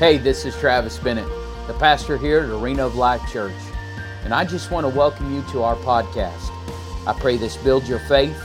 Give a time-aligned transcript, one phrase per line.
[0.00, 1.28] Hey, this is Travis Bennett,
[1.68, 3.54] the pastor here at Arena of Life Church,
[4.24, 6.50] and I just want to welcome you to our podcast.
[7.06, 8.36] I pray this builds your faith,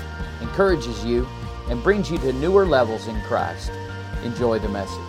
[0.42, 1.28] encourages you,
[1.68, 3.72] and brings you to newer levels in Christ.
[4.24, 5.00] Enjoy the message.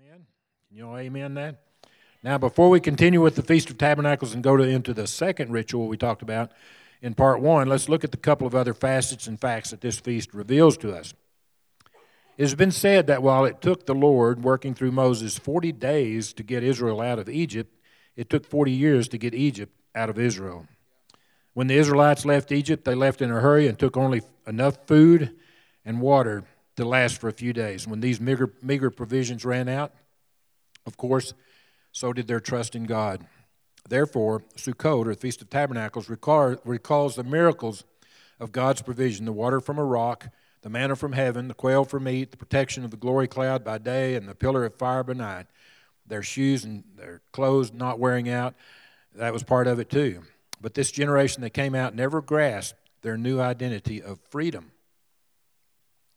[0.00, 0.24] Amen.
[0.70, 1.60] You all amen that?
[2.22, 5.50] Now, before we continue with the Feast of Tabernacles and go to, into the second
[5.50, 6.52] ritual we talked about
[7.02, 9.98] in part one, let's look at the couple of other facets and facts that this
[9.98, 11.12] feast reveals to us.
[12.38, 16.32] It has been said that while it took the Lord, working through Moses, 40 days
[16.34, 17.74] to get Israel out of Egypt,
[18.14, 20.68] it took 40 years to get Egypt out of Israel.
[21.54, 25.34] When the Israelites left Egypt, they left in a hurry and took only enough food
[25.84, 26.44] and water
[26.76, 27.88] to last for a few days.
[27.88, 29.92] When these meager, meager provisions ran out,
[30.86, 31.34] of course,
[31.90, 33.26] so did their trust in God.
[33.88, 37.82] Therefore, Sukkot, or Feast of Tabernacles, recalls the miracles
[38.38, 40.28] of God's provision the water from a rock,
[40.62, 43.78] the manna from heaven, the quail for meat, the protection of the glory cloud by
[43.78, 45.46] day, and the pillar of fire by night.
[46.06, 48.54] Their shoes and their clothes not wearing out,
[49.14, 50.22] that was part of it too.
[50.60, 54.72] But this generation that came out never grasped their new identity of freedom.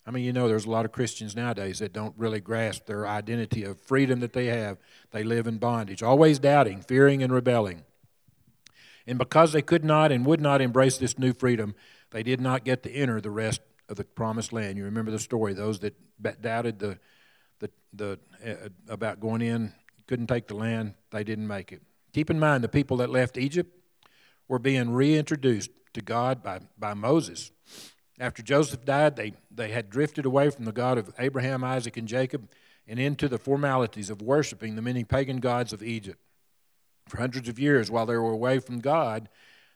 [0.06, 3.08] I mean, you know, there's a lot of Christians nowadays that don't really grasp their
[3.08, 4.78] identity of freedom that they have.
[5.12, 7.84] They live in bondage, always doubting, fearing, and rebelling.
[9.06, 11.76] And because they could not and would not embrace this new freedom,
[12.10, 13.62] they did not get to enter the rest
[13.92, 14.78] of the promised land.
[14.78, 15.94] You remember the story, those that
[16.42, 16.98] doubted the,
[17.60, 19.74] the, the, uh, about going in,
[20.08, 21.82] couldn't take the land, they didn't make it.
[22.14, 23.70] Keep in mind, the people that left Egypt
[24.48, 27.52] were being reintroduced to God by, by Moses.
[28.20, 32.08] After Joseph died, they, they had drifted away from the God of Abraham, Isaac, and
[32.08, 32.50] Jacob
[32.88, 36.20] and into the formalities of worshiping the many pagan gods of Egypt.
[37.08, 39.28] For hundreds of years, while they were away from God,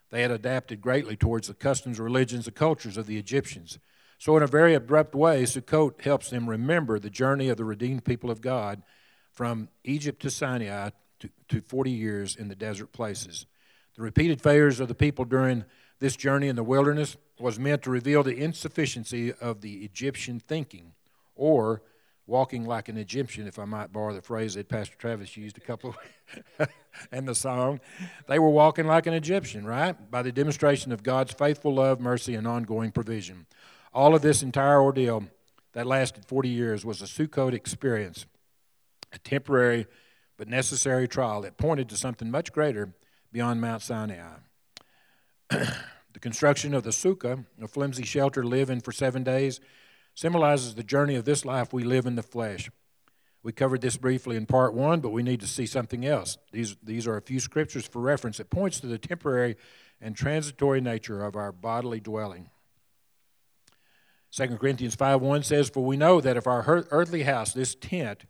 [0.09, 3.77] they had adapted greatly towards the customs, religions, and cultures of the Egyptians.
[4.25, 8.05] So, in a very abrupt way, Sukkot helps them remember the journey of the redeemed
[8.05, 8.81] people of God
[9.31, 13.45] from Egypt to Sinai to, to 40 years in the desert places.
[13.95, 15.63] The repeated failures of the people during
[15.99, 20.93] this journey in the wilderness was meant to reveal the insufficiency of the Egyptian thinking,
[21.35, 21.83] or
[22.25, 25.61] walking like an Egyptian, if I might borrow the phrase that Pastor Travis used a
[25.61, 25.95] couple
[26.59, 26.67] of
[27.11, 27.79] and the song.
[28.27, 30.09] They were walking like an Egyptian, right?
[30.09, 33.45] By the demonstration of God's faithful love, mercy, and ongoing provision.
[33.95, 35.23] All of this entire ordeal
[35.71, 38.25] that lasted 40 years was a Sukkot experience,
[39.13, 39.87] a temporary
[40.35, 42.93] but necessary trial that pointed to something much greater
[43.31, 44.39] beyond Mount Sinai.
[45.49, 49.61] the construction of the sukkah, a flimsy shelter to live in for seven days,
[50.13, 52.69] symbolizes the journey of this life we live in the flesh.
[53.43, 56.37] We covered this briefly in part one, but we need to see something else.
[56.51, 59.55] These, these are a few scriptures for reference that points to the temporary
[60.01, 62.49] and transitory nature of our bodily dwelling.
[64.35, 68.25] 2 Corinthians 5 1 says, For we know that if our earthly house, this tent,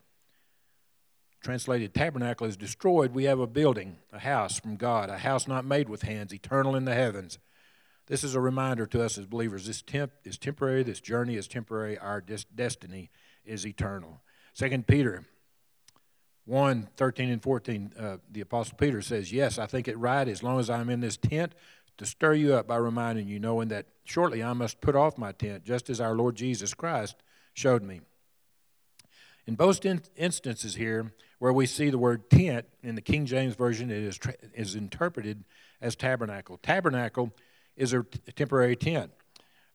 [1.42, 5.66] translated tabernacle is destroyed, we have a building, a house from God, a house not
[5.66, 7.40] made with hands, eternal in the heavens.
[8.06, 9.66] This is a reminder to us as believers.
[9.66, 13.10] This temp is temporary, this journey is temporary, our des- destiny
[13.44, 14.22] is eternal.
[14.54, 15.26] 2 Peter
[16.46, 20.44] 1 13 and 14, uh, the Apostle Peter says, Yes, I think it right as
[20.44, 21.56] long as I'm in this tent
[21.98, 25.32] to stir you up by reminding you, knowing that shortly I must put off my
[25.32, 27.16] tent, just as our Lord Jesus Christ
[27.54, 28.02] showed me.
[29.48, 33.56] In both in- instances here, where we see the word tent in the King James
[33.56, 35.44] Version, it is, tra- is interpreted
[35.82, 36.58] as tabernacle.
[36.58, 37.32] Tabernacle
[37.76, 38.04] is a
[38.36, 39.12] temporary tent.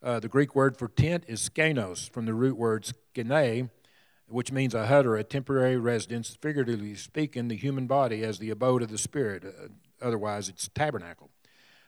[0.02, 3.70] Uh, the Greek word for tent is skenos, from the root word skene,
[4.26, 8.50] which means a hut or a temporary residence, figuratively speaking, the human body as the
[8.50, 9.44] abode of the Spirit.
[9.44, 9.68] Uh,
[10.00, 11.30] otherwise, it's tabernacle.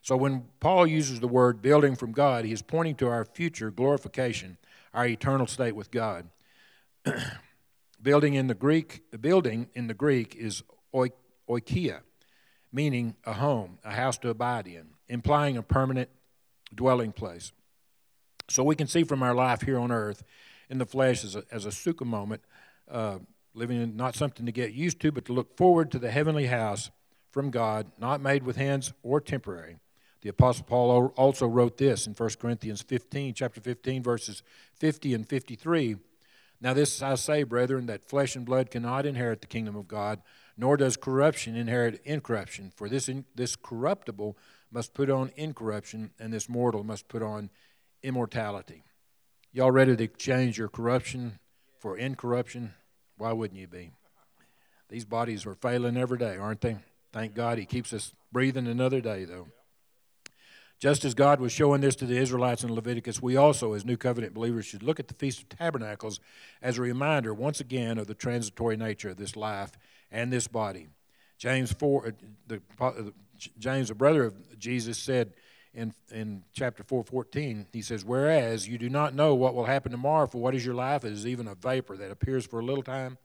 [0.03, 3.71] So when Paul uses the word building from God, he is pointing to our future
[3.71, 4.59] glorification,
[4.93, 6.29] our eternal state with God.
[8.03, 12.01] Building in the Greek, building in the Greek is oikia,
[12.73, 16.09] meaning a home, a house to abide in, implying a permanent
[16.75, 17.53] dwelling place.
[18.51, 20.25] So we can see from our life here on earth
[20.69, 22.43] in the flesh as a, as a sukkah moment,
[22.91, 23.19] uh,
[23.55, 26.47] living in not something to get used to, but to look forward to the heavenly
[26.47, 26.91] house
[27.31, 29.77] from God, not made with hands or temporary.
[30.23, 34.43] The Apostle Paul also wrote this in 1 Corinthians 15, chapter 15, verses
[34.77, 35.97] 50 and 53.
[36.61, 40.23] Now, this I say, brethren, that flesh and blood cannot inherit the kingdom of God,
[40.57, 42.73] nor does corruption inherit incorruption.
[42.77, 44.37] For this, in, this corruptible
[44.71, 47.51] must put on incorruption, and this mortal must put on
[48.05, 48.85] immortality.
[49.53, 51.41] Y'all ready to exchange your corruption
[51.81, 52.75] for incorruption?
[53.19, 53.91] Why wouldn't you be?
[54.89, 56.77] These bodies are failing every day, aren't they?
[57.13, 59.49] Thank God He keeps us breathing another day, though.
[60.83, 63.97] Just as God was showing this to the Israelites in Leviticus, we also, as New
[63.97, 66.19] Covenant believers, should look at the Feast of Tabernacles
[66.61, 69.79] as a reminder, once again, of the transitory nature of this life
[70.11, 70.89] and this body.
[71.39, 72.11] James 4, uh,
[72.49, 72.93] the, uh,
[73.61, 75.35] James, a brother of Jesus, said
[75.73, 79.93] in, in chapter 4, 14, he says, Whereas you do not know what will happen
[79.93, 81.05] tomorrow, for what is your life?
[81.05, 83.19] It is even a vapor that appears for a little time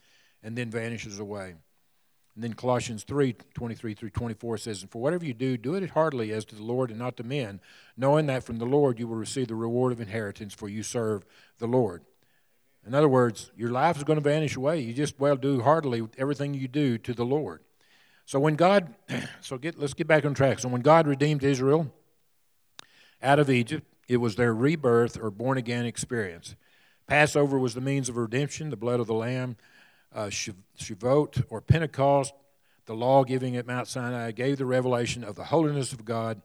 [0.44, 1.56] and then vanishes away.
[2.38, 5.90] And then Colossians 3 23 through 24 says, And for whatever you do, do it
[5.90, 7.60] heartily as to the Lord and not to men,
[7.98, 11.26] knowing that from the Lord you will receive the reward of inheritance, for you serve
[11.58, 12.04] the Lord.
[12.86, 14.80] In other words, your life is going to vanish away.
[14.82, 17.62] You just, well, do heartily everything you do to the Lord.
[18.26, 18.94] So when God,
[19.42, 20.60] so get, let's get back on track.
[20.60, 21.92] So when God redeemed Israel
[23.20, 26.56] out of Egypt, it was their rebirth or born again experience.
[27.08, 29.58] Passover was the means of redemption, the blood of the Lamb
[30.14, 32.34] uh, Shavuot or Pentecost,
[32.86, 36.42] the law giving at Mount Sinai, gave the revelation of the holiness of God,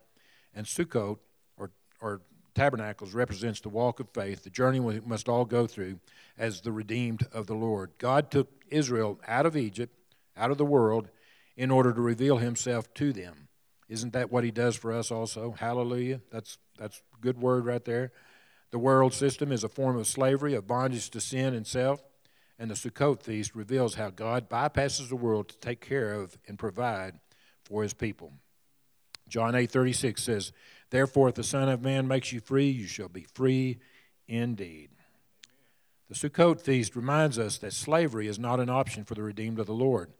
[0.54, 1.18] and Sukkot,
[1.56, 1.70] or,
[2.00, 2.20] or
[2.54, 6.00] tabernacles, represents the walk of faith, the journey we must all go through
[6.36, 7.92] as the redeemed of the Lord.
[7.98, 9.94] God took Israel out of Egypt,
[10.36, 11.08] out of the world,
[11.56, 13.48] in order to reveal himself to them.
[13.88, 15.52] Isn't that what he does for us also?
[15.52, 16.20] Hallelujah.
[16.30, 18.10] That's that's good word right there.
[18.70, 22.02] The world system is a form of slavery, of bondage to sin and self.
[22.62, 26.56] And the Sukkot feast reveals how God bypasses the world to take care of and
[26.56, 27.18] provide
[27.64, 28.34] for his people.
[29.28, 30.52] John 8 36 says,
[30.90, 33.80] Therefore, if the Son of Man makes you free, you shall be free
[34.28, 34.90] indeed.
[36.08, 39.66] The Sukkot feast reminds us that slavery is not an option for the redeemed of
[39.66, 40.12] the Lord.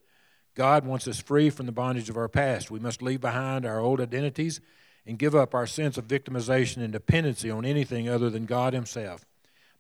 [0.56, 2.72] God wants us free from the bondage of our past.
[2.72, 4.60] We must leave behind our old identities
[5.06, 9.24] and give up our sense of victimization and dependency on anything other than God Himself.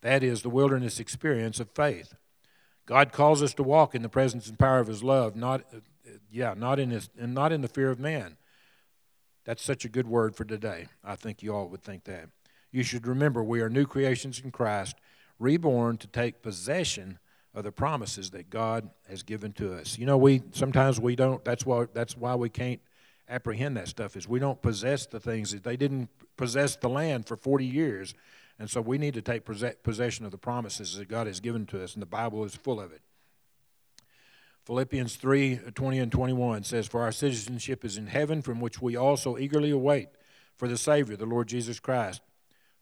[0.02, 2.14] That is the wilderness experience of faith.
[2.86, 5.78] God calls us to walk in the presence and power of His love, not, uh,
[6.30, 8.36] yeah, not in His, and not in the fear of man.
[9.44, 10.86] That's such a good word for today.
[11.04, 12.28] I think you all would think that.
[12.70, 14.96] You should remember we are new creations in Christ,
[15.38, 17.18] reborn to take possession
[17.54, 19.98] of the promises that God has given to us.
[19.98, 21.44] You know, we sometimes we don't.
[21.44, 22.80] That's why that's why we can't
[23.28, 24.16] apprehend that stuff.
[24.16, 28.14] Is we don't possess the things that they didn't possess the land for forty years.
[28.62, 31.82] And so we need to take possession of the promises that God has given to
[31.82, 33.00] us, and the Bible is full of it.
[34.66, 38.80] Philippians 3 uh, 20 and 21 says, For our citizenship is in heaven, from which
[38.80, 40.10] we also eagerly await
[40.56, 42.22] for the Savior, the Lord Jesus Christ,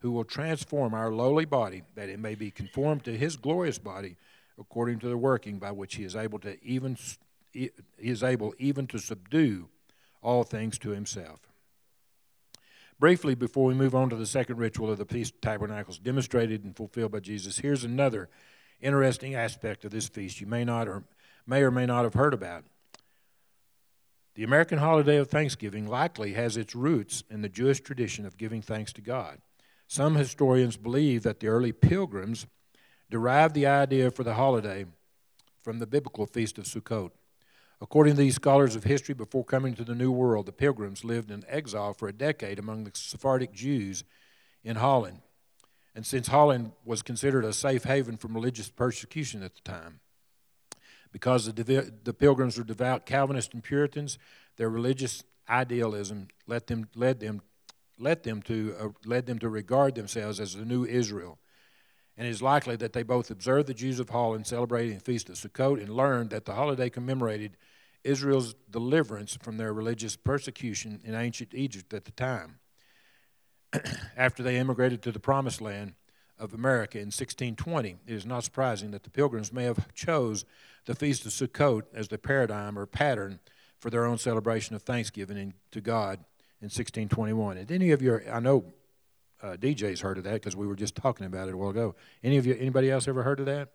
[0.00, 4.18] who will transform our lowly body, that it may be conformed to his glorious body,
[4.58, 6.98] according to the working by which he is able to even
[7.54, 9.70] he is able even to subdue
[10.20, 11.49] all things to himself.
[13.00, 16.64] Briefly, before we move on to the second ritual of the Feast of Tabernacles, demonstrated
[16.64, 18.28] and fulfilled by Jesus, here's another
[18.82, 21.04] interesting aspect of this feast you may not or
[21.46, 22.64] may or may not have heard about.
[24.34, 28.60] The American holiday of Thanksgiving likely has its roots in the Jewish tradition of giving
[28.60, 29.38] thanks to God.
[29.88, 32.46] Some historians believe that the early pilgrims
[33.10, 34.84] derived the idea for the holiday
[35.62, 37.12] from the biblical feast of Sukkot.
[37.82, 41.30] According to these scholars of history, before coming to the New World, the Pilgrims lived
[41.30, 44.04] in exile for a decade among the Sephardic Jews
[44.62, 45.20] in Holland.
[45.94, 50.00] And since Holland was considered a safe haven from religious persecution at the time,
[51.10, 54.18] because the, the Pilgrims were devout Calvinists and Puritans,
[54.56, 57.40] their religious idealism led them, led them,
[57.98, 61.38] led them, to, uh, led them to regard themselves as the new Israel.
[62.16, 65.30] And it is likely that they both observed the Jews of Holland celebrating the Feast
[65.30, 67.56] of Sukkot and learned that the holiday commemorated
[68.04, 72.58] Israel's deliverance from their religious persecution in ancient Egypt at the time.
[74.16, 75.94] After they immigrated to the Promised Land
[76.38, 80.44] of America in 1620, it is not surprising that the Pilgrims may have chose
[80.86, 83.40] the Feast of Sukkot as the paradigm or pattern
[83.78, 86.18] for their own celebration of Thanksgiving to God
[86.60, 87.58] in 1621.
[87.58, 88.64] And any of you, I know
[89.42, 91.94] uh, DJ's heard of that because we were just talking about it a while ago.
[92.22, 93.70] Any of you, anybody else ever heard of that?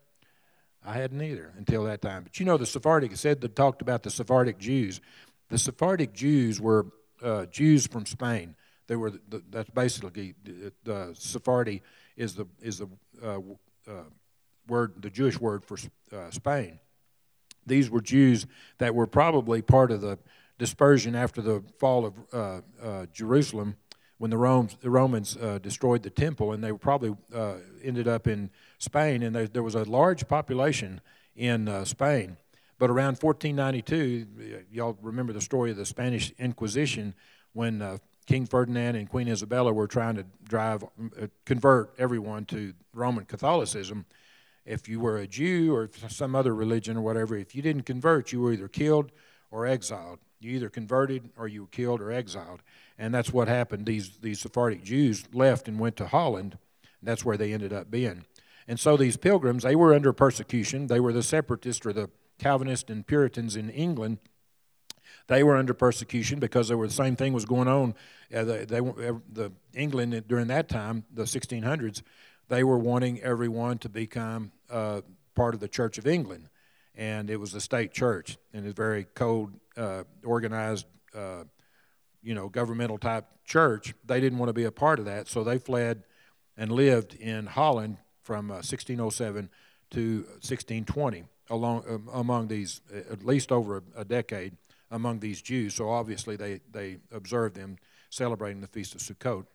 [0.86, 2.24] I hadn't either until that time.
[2.24, 5.02] But you know, the Sephardic said that talked about the Sephardic Jews.
[5.50, 6.88] The Sephardic Jews were
[7.22, 8.56] uh, Jews from Spain.
[8.88, 11.82] They were the, that's basically the, the Sephardi
[12.16, 12.88] is the is the
[13.24, 13.40] uh,
[13.88, 14.04] uh,
[14.68, 15.78] word the Jewish word for
[16.16, 16.80] uh, Spain.
[17.66, 18.46] These were Jews
[18.78, 20.20] that were probably part of the
[20.58, 23.76] dispersion after the fall of uh, uh, Jerusalem
[24.18, 28.28] when the, Romans, the Romans uh, destroyed the temple, and they probably uh, ended up
[28.28, 31.02] in Spain, and there, there was a large population
[31.36, 32.38] in uh, Spain.
[32.78, 37.14] But around 1492, y'all remember the story of the Spanish Inquisition
[37.54, 42.74] when uh, King Ferdinand and Queen Isabella were trying to drive, uh, convert everyone to
[42.94, 44.06] Roman Catholicism.
[44.66, 48.32] If you were a Jew or some other religion or whatever, if you didn't convert,
[48.32, 49.12] you were either killed
[49.52, 50.20] or exiled.
[50.40, 52.62] You either converted or you were killed or exiled.
[52.98, 53.86] And that's what happened.
[53.86, 56.58] These, these Sephardic Jews left and went to Holland.
[57.02, 58.26] That's where they ended up being.
[58.68, 60.88] And so these pilgrims, they were under persecution.
[60.88, 64.18] They were the separatists or the Calvinists and Puritans in England.
[65.28, 67.96] They were under persecution because there were the same thing was going on.
[68.34, 72.02] Uh, they, they, the England during that time, the 1600s,
[72.48, 75.02] they were wanting everyone to become uh,
[75.36, 76.50] part of the Church of England,
[76.96, 81.44] and it was a state church and a very code uh, organized, uh,
[82.22, 83.96] you know, governmental type church.
[84.06, 86.04] They didn't want to be a part of that, so they fled
[86.56, 89.48] and lived in Holland from 1607 uh,
[89.92, 94.58] to 1620 along um, among these uh, at least over a, a, decade
[94.90, 95.76] among these Jews.
[95.76, 97.78] So obviously they they observed them
[98.10, 99.46] celebrating the feast of Sukkot,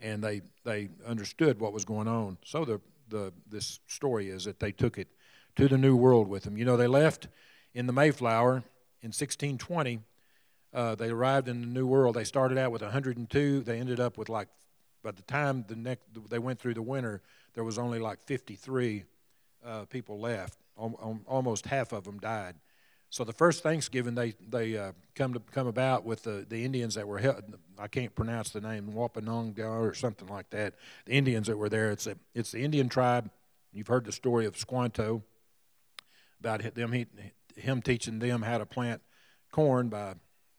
[0.00, 2.38] and they they understood what was going on.
[2.44, 5.08] So the the this story is that they took it
[5.56, 6.56] to the New World with them.
[6.56, 7.28] You know, they left
[7.74, 8.64] in the Mayflower
[9.02, 10.00] in 1620.
[10.74, 12.16] Uh, they arrived in the New World.
[12.16, 13.60] They started out with 102.
[13.60, 14.48] They ended up with like,
[15.02, 17.22] by the time the next they went through the winter,
[17.54, 19.04] there was only like 53
[19.64, 20.58] uh, people left.
[20.76, 22.54] almost half of them died.
[23.10, 26.94] So the first Thanksgiving they they uh, come to come about with the, the Indians
[26.94, 27.42] that were held,
[27.78, 30.74] I can't pronounce the name Wampanoag or something like that.
[31.04, 31.90] The Indians that were there.
[31.90, 33.30] It's a, it's the Indian tribe.
[33.72, 35.22] You've heard the story of Squanto
[36.40, 37.06] about them he,
[37.56, 39.00] him teaching them how to plant
[39.52, 40.14] corn by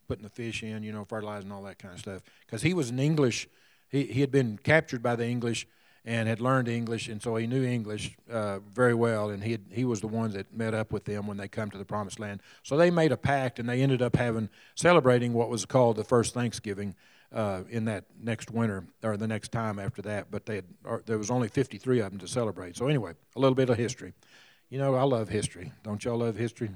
[0.08, 2.22] putting the fish in, you know, fertilizing all that kind of stuff.
[2.46, 3.48] Because he was an English.
[3.94, 5.68] He he had been captured by the English
[6.04, 9.30] and had learned English, and so he knew English uh, very well.
[9.30, 11.72] And he had, he was the one that met up with them when they come
[11.72, 12.42] to the Promised Land.
[12.62, 16.04] So they made a pact, and they ended up having celebrating what was called the
[16.04, 16.96] first Thanksgiving
[17.32, 20.30] uh, in that next winter or the next time after that.
[20.30, 20.66] But they had,
[21.06, 22.76] there was only 53 of them to celebrate.
[22.76, 24.14] So anyway, a little bit of history.
[24.70, 25.72] You know, I love history.
[25.84, 26.70] Don't y'all love history?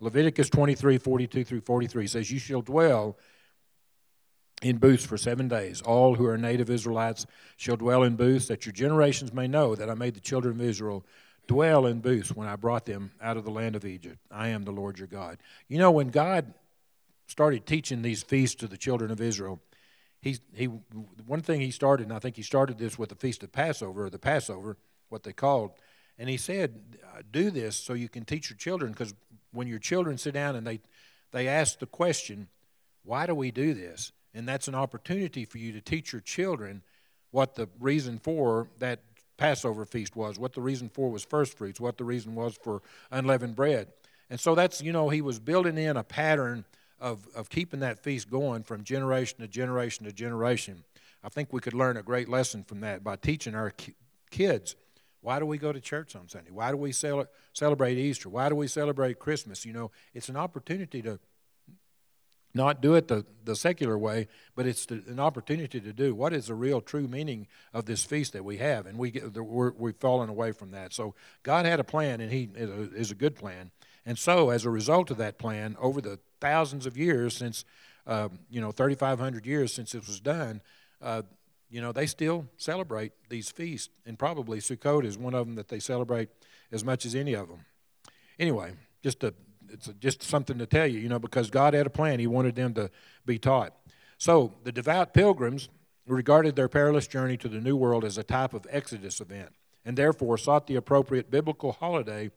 [0.00, 3.18] Leviticus 23, 42 through 43 says, "You shall dwell."
[4.62, 5.80] In booths for seven days.
[5.82, 7.26] All who are native Israelites
[7.56, 10.66] shall dwell in booths, that your generations may know that I made the children of
[10.66, 11.04] Israel
[11.46, 14.18] dwell in booths when I brought them out of the land of Egypt.
[14.30, 15.38] I am the Lord your God.
[15.68, 16.54] You know, when God
[17.26, 19.60] started teaching these feasts to the children of Israel,
[20.20, 23.42] he, he, one thing he started, and I think he started this with the Feast
[23.42, 24.76] of Passover, or the Passover,
[25.08, 25.72] what they called,
[26.18, 26.98] and he said,
[27.32, 29.14] Do this so you can teach your children, because
[29.52, 30.80] when your children sit down and they,
[31.32, 32.48] they ask the question,
[33.04, 34.12] Why do we do this?
[34.34, 36.82] And that's an opportunity for you to teach your children
[37.30, 39.00] what the reason for that
[39.36, 42.82] Passover feast was, what the reason for was first fruits, what the reason was for
[43.10, 43.88] unleavened bread.
[44.28, 46.64] And so that's, you know, he was building in a pattern
[47.00, 50.84] of, of keeping that feast going from generation to generation to generation.
[51.24, 53.72] I think we could learn a great lesson from that by teaching our
[54.30, 54.76] kids
[55.22, 56.50] why do we go to church on Sunday?
[56.50, 58.28] Why do we cel- celebrate Easter?
[58.28, 59.66] Why do we celebrate Christmas?
[59.66, 61.18] You know, it's an opportunity to
[62.54, 64.26] not do it the, the secular way,
[64.56, 68.04] but it's the, an opportunity to do what is the real true meaning of this
[68.04, 70.92] feast that we have, and we get, we're, we've fallen away from that.
[70.92, 73.70] So God had a plan, and He is a good plan.
[74.06, 77.64] And so, as a result of that plan, over the thousands of years since,
[78.06, 80.62] uh, you know, 3,500 years since it was done,
[81.02, 81.22] uh,
[81.70, 85.68] you know, they still celebrate these feasts, and probably Sukkot is one of them that
[85.68, 86.28] they celebrate
[86.72, 87.64] as much as any of them.
[88.38, 89.34] Anyway, just a
[89.72, 92.20] it's just something to tell you, you know, because God had a plan.
[92.20, 92.90] He wanted them to
[93.24, 93.74] be taught.
[94.18, 95.68] So the devout pilgrims
[96.06, 99.50] regarded their perilous journey to the New World as a type of Exodus event,
[99.84, 102.30] and therefore sought the appropriate biblical holiday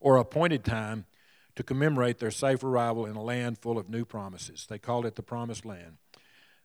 [0.00, 1.06] or appointed time
[1.56, 4.66] to commemorate their safe arrival in a land full of new promises.
[4.68, 5.96] They called it the Promised Land.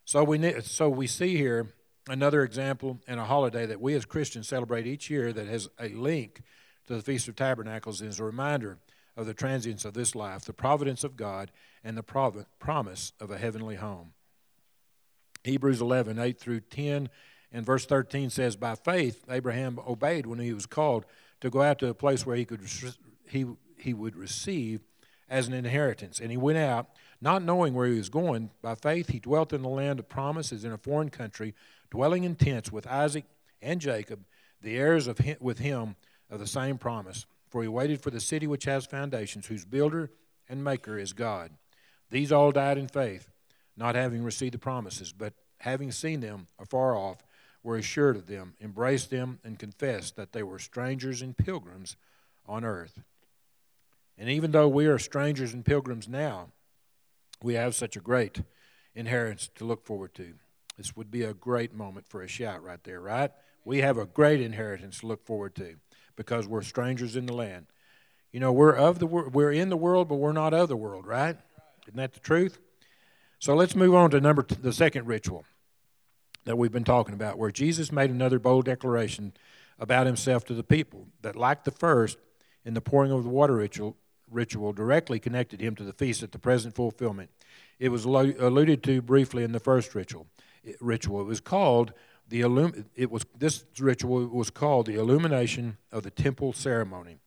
[0.06, 1.74] So we, so we see here
[2.08, 5.90] another example and a holiday that we as Christians celebrate each year that has a
[5.90, 6.42] link
[6.88, 8.78] to the Feast of Tabernacles and is a reminder
[9.18, 11.52] of the transience of this life, the providence of God,
[11.84, 14.14] and the prov- promise of a heavenly home.
[15.44, 17.10] Hebrews 11, 8 through 10,
[17.52, 21.06] and verse 13 says, By faith, Abraham obeyed when he was called
[21.42, 22.62] to go out to a place where he, could,
[23.30, 23.46] he,
[23.78, 24.82] he would receive
[25.30, 26.20] as an inheritance.
[26.20, 26.90] And he went out,
[27.22, 28.52] not knowing where he was going.
[28.62, 31.54] By faith, he dwelt in the land of promises in a foreign country,
[31.90, 33.26] dwelling in tents with Isaac
[33.62, 34.26] and Jacob,
[34.62, 35.96] the heirs of him, with him
[36.30, 40.12] of the same promise for he waited for the city which has foundations, whose builder
[40.50, 41.52] and maker is God.
[42.12, 43.32] These all died in faith,
[43.78, 47.24] not having received the promises, but having seen them afar off,
[47.64, 51.96] were assured of them, embraced them, and confessed that they were strangers and pilgrims
[52.46, 53.00] on earth.
[54.18, 56.50] And even though we are strangers and pilgrims now,
[57.42, 58.42] we have such a great
[58.96, 60.34] inheritance to look forward to.
[60.76, 63.32] This would be a great moment for a shout right there, right?
[63.64, 65.78] We have a great inheritance to look forward to
[66.16, 67.68] because we're strangers in the land.
[68.32, 71.08] You know, we're of the we're in the world, but we're not of the world,
[71.08, 71.38] right?
[71.88, 72.60] Isn't that the truth?
[73.40, 75.46] So let's move on to number t- the second ritual
[76.46, 79.34] that we've been talking about, where Jesus made another bold declaration
[79.80, 82.18] about himself to the people that, like the first,
[82.64, 83.98] in the pouring of the water ritual,
[84.30, 87.30] ritual directly connected him to the feast at the present fulfillment.
[87.80, 90.28] It was alluded to briefly in the first ritual.
[90.80, 91.22] Ritual.
[91.22, 91.94] It was called
[92.28, 97.18] the illum- It was this ritual was called the illumination of the temple ceremony.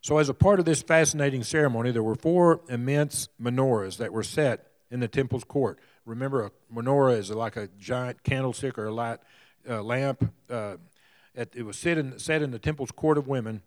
[0.00, 4.24] So, as a part of this fascinating ceremony, there were four immense menorahs that were
[4.24, 5.78] set in the temple's court.
[6.04, 9.20] Remember, a menorah is like a giant candlestick or a light
[9.68, 10.32] uh, lamp.
[10.50, 10.76] Uh,
[11.34, 13.62] it was set in, set in the temple's court of women.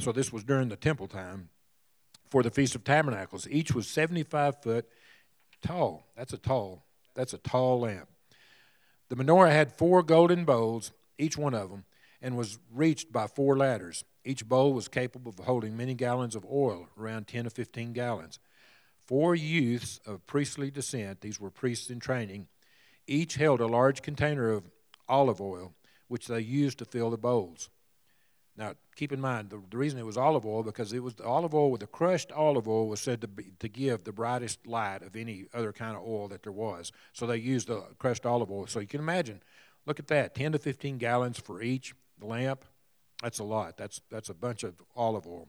[0.00, 1.48] So, this was during the temple time
[2.28, 3.46] for the Feast of Tabernacles.
[3.48, 4.88] Each was 75 foot
[5.62, 6.06] tall.
[6.16, 6.84] That's a tall.
[7.14, 8.08] That's a tall lamp.
[9.08, 11.84] The menorah had four golden bowls, each one of them,
[12.20, 14.04] and was reached by four ladders.
[14.24, 18.38] Each bowl was capable of holding many gallons of oil, around 10 to 15 gallons.
[19.06, 22.48] Four youths of priestly descent, these were priests in training,
[23.06, 24.70] each held a large container of
[25.08, 25.72] olive oil,
[26.08, 27.70] which they used to fill the bowls.
[28.58, 31.24] Now, keep in mind, the, the reason it was olive oil, because it was the
[31.24, 34.66] olive oil with the crushed olive oil was said to, be, to give the brightest
[34.66, 36.90] light of any other kind of oil that there was.
[37.12, 38.66] So they used the crushed olive oil.
[38.66, 39.40] So you can imagine,
[39.86, 42.64] look at that 10 to 15 gallons for each lamp.
[43.22, 43.76] That's a lot.
[43.76, 45.48] That's, that's a bunch of olive oil.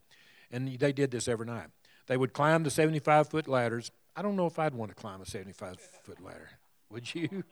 [0.51, 1.67] And they did this every night.
[2.05, 3.89] They would climb the 75 foot ladders.
[4.15, 6.49] I don't know if I'd want to climb a 75 foot ladder.
[6.91, 7.43] Would you?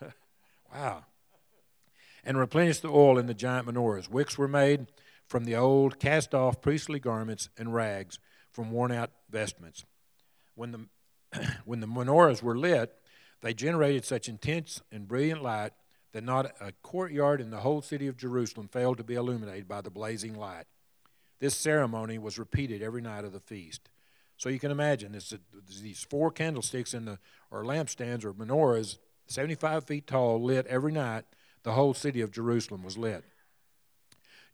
[0.74, 1.04] wow.
[2.22, 4.10] And replenish the oil in the giant menorahs.
[4.10, 4.86] Wicks were made
[5.26, 8.18] from the old cast off priestly garments and rags
[8.52, 9.84] from worn out vestments.
[10.54, 12.92] When the, when the menorahs were lit,
[13.42, 15.72] they generated such intense and brilliant light
[16.12, 19.82] that not a courtyard in the whole city of Jerusalem failed to be illuminated by
[19.82, 20.64] the blazing light.
[21.40, 23.90] This ceremony was repeated every night of the feast.
[24.38, 25.34] So you can imagine this,
[25.82, 27.18] these four candlesticks in the
[27.50, 31.24] or lampstands or menorahs, 75 feet tall, lit every night.
[31.62, 33.24] The whole city of Jerusalem was lit.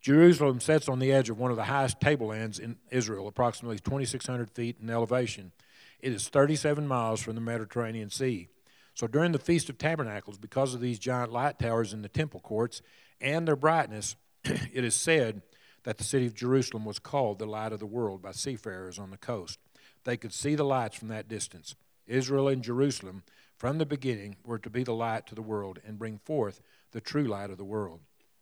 [0.03, 4.51] Jerusalem sits on the edge of one of the highest tablelands in Israel, approximately 2,600
[4.51, 5.53] feet in elevation.
[6.01, 8.49] It is 37 miles from the Mediterranean Sea.
[8.95, 12.41] So during the Feast of Tabernacles, because of these giant light towers in the temple
[12.41, 12.81] courts
[13.21, 15.41] and their brightness, it is said
[15.83, 19.09] that the city of Jerusalem was called the light of the world by seafarers on
[19.09, 19.57] the coast.
[20.03, 21.75] They could see the lights from that distance.
[22.07, 23.23] Israel and Jerusalem,
[23.55, 26.59] from the beginning, were to be the light to the world and bring forth
[26.91, 28.01] the true light of the world.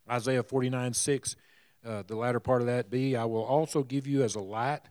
[0.10, 1.36] Isaiah 49 6
[1.86, 4.82] uh, the latter part of that be, I will also give you as a light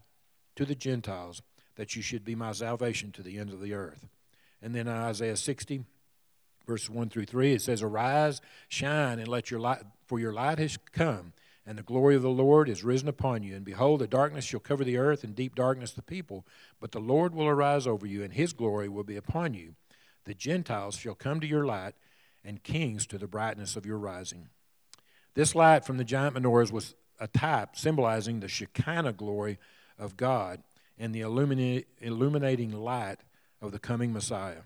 [0.57, 1.43] to the Gentiles,
[1.77, 4.09] that you should be my salvation to the ends of the earth.
[4.61, 5.85] And then Isaiah 60,
[6.67, 10.59] verses 1 through 3, it says, Arise, shine, and let your light, for your light
[10.59, 11.33] has come,
[11.65, 13.55] and the glory of the Lord is risen upon you.
[13.55, 16.47] And behold, the darkness shall cover the earth, and deep darkness the people.
[16.81, 19.75] But the Lord will arise over you, and his glory will be upon you.
[20.25, 21.95] The Gentiles shall come to your light,
[22.45, 24.49] and kings to the brightness of your rising.
[25.35, 29.59] This light from the giant menorahs was a type symbolizing the Shekinah glory
[29.99, 30.63] of God
[30.99, 33.19] and the illuminating light
[33.61, 34.63] of the coming Messiah.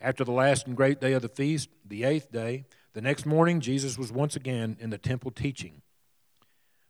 [0.00, 3.60] After the last and great day of the feast, the eighth day, the next morning,
[3.60, 5.82] Jesus was once again in the temple teaching.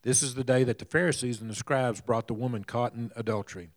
[0.03, 3.11] This is the day that the Pharisees and the scribes brought the woman caught in
[3.17, 3.71] adultery.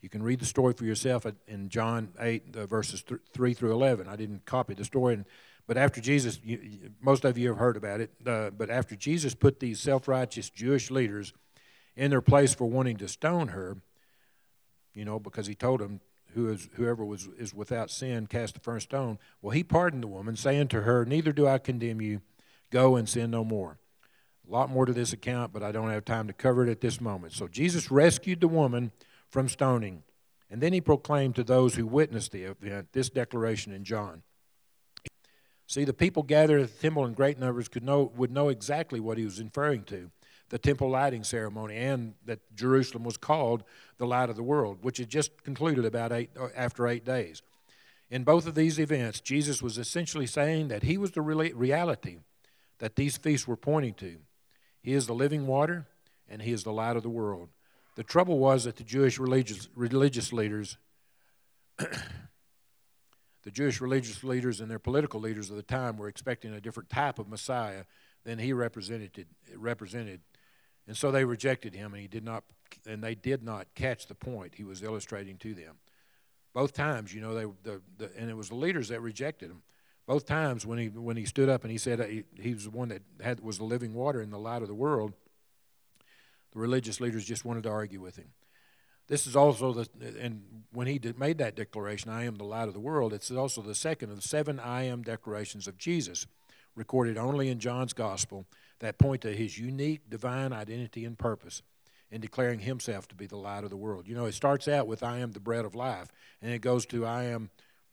[0.00, 4.08] You can read the story for yourself in John 8, uh, verses 3 through 11.
[4.08, 5.24] I didn't copy the story,
[5.66, 9.34] but after Jesus, you, most of you have heard about it, uh, but after Jesus
[9.34, 11.32] put these self righteous Jewish leaders
[11.96, 13.78] in their place for wanting to stone her,
[14.94, 16.00] you know, because he told them,
[16.34, 19.18] Who is, whoever was, is without sin, cast the first stone.
[19.42, 22.20] Well, he pardoned the woman, saying to her, Neither do I condemn you.
[22.70, 23.78] Go and sin no more.
[24.48, 26.80] A lot more to this account, but I don't have time to cover it at
[26.80, 27.32] this moment.
[27.32, 28.92] So Jesus rescued the woman
[29.28, 30.04] from stoning.
[30.48, 34.22] And then he proclaimed to those who witnessed the event this declaration in John.
[35.66, 39.00] See, the people gathered at the temple in great numbers could know, would know exactly
[39.00, 40.10] what he was referring to
[40.48, 43.64] the temple lighting ceremony, and that Jerusalem was called
[43.98, 47.42] the light of the world, which had just concluded about eight, uh, after eight days.
[48.10, 52.18] In both of these events, Jesus was essentially saying that he was the reality
[52.78, 54.18] that these feasts were pointing to.
[54.82, 55.86] He is the living water,
[56.28, 57.48] and he is the light of the world.
[57.96, 60.76] The trouble was that the Jewish religious, religious leaders
[63.46, 66.90] the Jewish religious leaders and their political leaders of the time were expecting a different
[66.90, 67.84] type of Messiah
[68.24, 69.24] than he represented.
[69.54, 70.20] represented.
[70.88, 72.42] And so they rejected him, and he did not,
[72.88, 75.76] and they did not catch the point he was illustrating to them.
[76.54, 79.62] Both times, you know, they, the, the, and it was the leaders that rejected him.
[80.08, 82.64] Both times when he when he stood up and he said uh, he, he was
[82.64, 85.12] the one that had was the living water and the light of the world.
[86.52, 88.32] The religious leaders just wanted to argue with him.
[89.08, 89.88] This is also the,
[90.20, 90.42] and
[90.72, 93.62] when he did, made that declaration, I am the light of the world, it's also
[93.62, 96.26] the second of the seven I am declarations of Jesus,
[96.74, 98.46] recorded only in John's gospel,
[98.80, 101.62] that point to his unique divine identity and purpose
[102.10, 104.06] in declaring himself to be the light of the world.
[104.06, 106.08] You know, it starts out with I am the bread of life,
[106.42, 107.50] and it goes to I am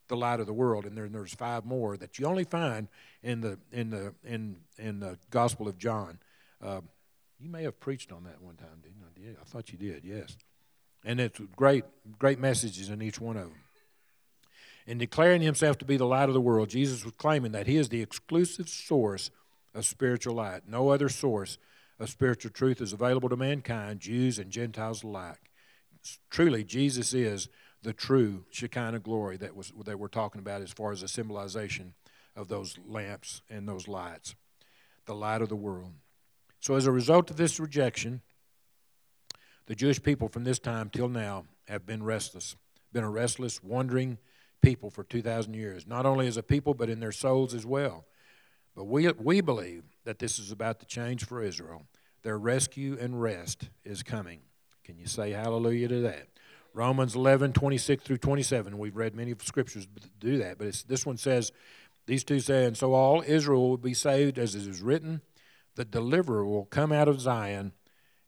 [0.08, 2.90] the light of the world, and there, there's five more that you only find
[3.22, 6.20] in the in the in in the Gospel of John.
[6.62, 6.82] Uh,
[7.40, 9.04] you may have preached on that one time, didn't?
[9.18, 10.04] Yeah, I thought you did.
[10.04, 10.36] Yes,
[11.04, 11.86] and it's great
[12.18, 13.60] great messages in each one of them.
[14.86, 17.78] In declaring himself to be the light of the world, Jesus was claiming that he
[17.78, 19.32] is the exclusive source
[19.74, 20.64] of spiritual light.
[20.68, 21.58] No other source
[22.00, 25.52] of spiritual truth is available to mankind, Jews and Gentiles alike.
[26.30, 27.48] Truly, Jesus is
[27.82, 31.94] the true Shekinah glory that was that we're talking about as far as the symbolization
[32.36, 34.36] of those lamps and those lights,
[35.06, 35.94] the light of the world.
[36.60, 38.22] So, as a result of this rejection,
[39.66, 42.56] the Jewish people from this time till now have been restless,
[42.92, 44.18] been a restless, wandering
[44.62, 48.06] people for 2,000 years, not only as a people, but in their souls as well.
[48.76, 51.84] But we, we believe that this is about to change for Israel.
[52.24, 54.40] Their rescue and rest is coming.
[54.84, 56.28] Can you say hallelujah to that?
[56.74, 58.78] Romans 11, 26 through 27.
[58.78, 59.88] We've read many scriptures
[60.20, 61.52] do that, but this one says,
[62.06, 65.22] these two say, And so all Israel will be saved, as it is written,
[65.76, 67.74] the deliverer will come out of Zion,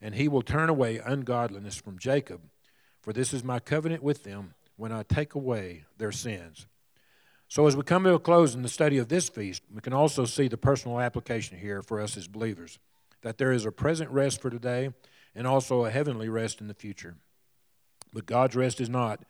[0.05, 2.41] and he will turn away ungodliness from Jacob.
[3.01, 6.67] For this is my covenant with them when I take away their sins.
[7.47, 9.93] So, as we come to a close in the study of this feast, we can
[9.93, 12.77] also see the personal application here for us as believers
[13.23, 14.91] that there is a present rest for today
[15.33, 17.15] and also a heavenly rest in the future.
[18.13, 19.23] But God's rest is not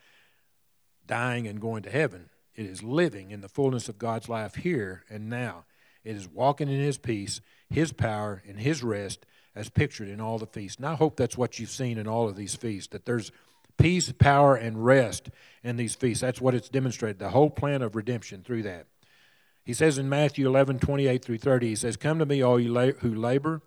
[1.08, 5.06] dying and going to heaven, it is living in the fullness of God's life here
[5.10, 5.64] and now.
[6.04, 10.38] It is walking in His peace, His power, and His rest as pictured in all
[10.38, 10.78] the feasts.
[10.78, 13.32] And I hope that's what you've seen in all of these feasts, that there's
[13.78, 15.30] peace, power, and rest
[15.64, 16.22] in these feasts.
[16.22, 18.88] That's what it's demonstrated, the whole plan of redemption through that.
[19.64, 22.74] He says in Matthew 11, 28 through 30, he says, Come to me, all you
[23.00, 23.62] who labor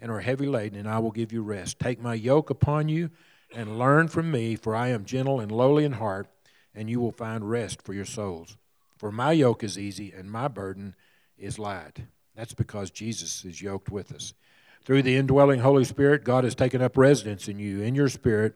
[0.00, 1.78] and are heavy laden, and I will give you rest.
[1.78, 3.10] Take my yoke upon you
[3.54, 6.26] and learn from me, for I am gentle and lowly in heart,
[6.74, 8.56] and you will find rest for your souls.
[8.98, 10.94] For my yoke is easy and my burden
[11.38, 12.00] is light.
[12.34, 14.34] That's because Jesus is yoked with us.
[14.84, 18.54] Through the indwelling Holy Spirit, God has taken up residence in you, in your spirit,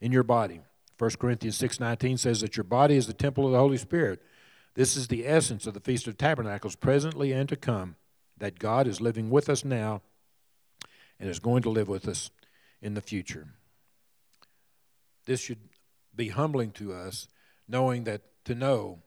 [0.00, 0.60] in your body.
[0.98, 4.20] 1 Corinthians 6:19 says that your body is the temple of the Holy Spirit.
[4.74, 7.96] This is the essence of the Feast of Tabernacles, presently and to come,
[8.36, 10.02] that God is living with us now
[11.18, 12.30] and is going to live with us
[12.82, 13.54] in the future.
[15.26, 15.68] This should
[16.14, 17.28] be humbling to us,
[17.68, 19.02] knowing that to know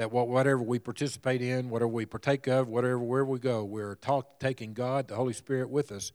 [0.00, 4.40] that whatever we participate in, whatever we partake of, whatever wherever we go, we're talk,
[4.40, 6.10] taking God, the Holy Spirit, with us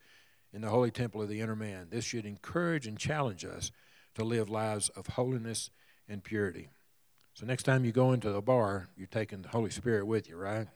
[0.51, 1.85] in the holy temple of the inner man.
[1.91, 3.71] This should encourage and challenge us
[4.15, 5.69] to live lives of holiness
[6.09, 6.69] and purity.
[7.35, 10.35] So next time you go into a bar, you're taking the Holy Spirit with you,
[10.35, 10.67] right?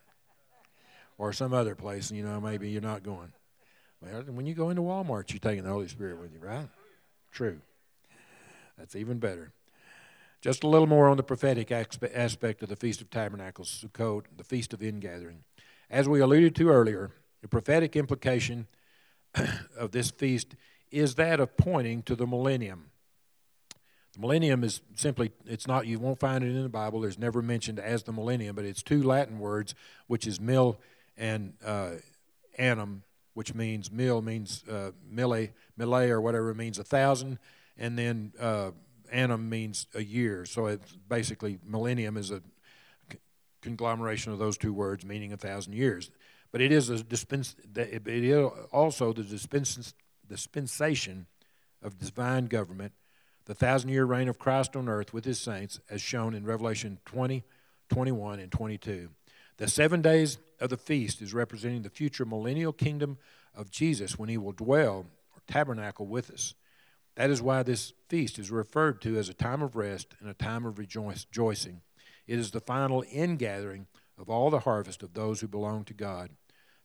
[1.17, 3.33] Or some other place, and you know, maybe you're not going.
[4.27, 6.69] When you go into Walmart, you're taking the Holy Spirit with you, right?
[7.31, 7.59] True.
[8.77, 9.51] That's even better.
[10.41, 14.43] Just a little more on the prophetic aspect of the Feast of Tabernacles, Sukkot, the
[14.43, 15.43] Feast of Ingathering.
[15.89, 18.67] As we alluded to earlier, the prophetic implication
[19.77, 20.55] of this feast
[20.91, 22.85] is that of pointing to the millennium.
[24.13, 27.01] The millennium is simply, it's not, you won't find it in the Bible.
[27.01, 29.75] There's never mentioned as the millennium, but it's two Latin words,
[30.07, 30.79] which is mil
[31.17, 31.91] and uh,
[32.57, 37.39] annum, which means mil means uh, mille, mille or whatever means a thousand,
[37.77, 38.71] and then uh,
[39.11, 40.45] annum means a year.
[40.45, 42.41] So it's basically millennium is a
[43.61, 46.11] conglomeration of those two words meaning a thousand years.
[46.51, 49.93] But it is a dispens- it is also the dispens-
[50.27, 51.27] dispensation
[51.81, 52.93] of divine government,
[53.45, 56.99] the thousand year reign of Christ on earth with his saints, as shown in Revelation
[57.05, 57.43] 20,
[57.89, 59.09] 21, and 22.
[59.57, 63.17] The seven days of the feast is representing the future millennial kingdom
[63.53, 66.55] of Jesus when he will dwell or tabernacle with us.
[67.19, 70.33] That is why this feast is referred to as a time of rest and a
[70.33, 71.81] time of rejoicing.
[72.27, 76.29] It is the final ingathering of all the harvest of those who belong to God.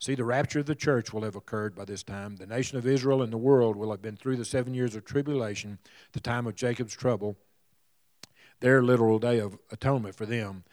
[0.00, 2.34] See, the rapture of the church will have occurred by this time.
[2.34, 5.04] The nation of Israel and the world will have been through the seven years of
[5.04, 5.78] tribulation,
[6.10, 7.36] the time of Jacob's trouble,
[8.58, 10.64] their literal day of atonement for them.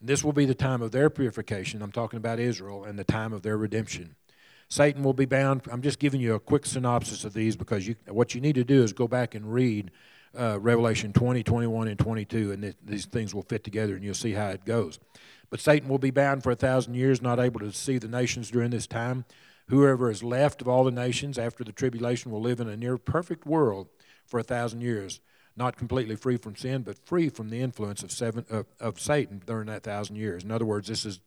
[0.00, 1.82] And this will be the time of their purification.
[1.82, 4.16] I'm talking about Israel and the time of their redemption.
[4.72, 5.62] Satan will be bound.
[5.70, 8.64] I'm just giving you a quick synopsis of these because you, what you need to
[8.64, 9.90] do is go back and read
[10.38, 14.14] uh, Revelation 20, 21, and 22, and th- these things will fit together and you'll
[14.14, 14.98] see how it goes.
[15.50, 18.50] But Satan will be bound for a thousand years, not able to see the nations
[18.50, 19.26] during this time,
[19.68, 22.98] Whoever is left of all the nations after the tribulation will live in a near
[22.98, 23.88] perfect world
[24.26, 25.20] for a thousand years,
[25.56, 29.42] not completely free from sin, but free from the influence of, seven, of, of Satan
[29.46, 30.44] during that thousand years.
[30.44, 31.20] In other words, this is